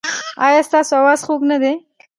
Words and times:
ایا 0.45 0.61
ستاسو 0.69 0.93
اواز 1.01 1.19
خوږ 1.25 1.41
نه 1.51 1.57
دی؟ 1.61 1.73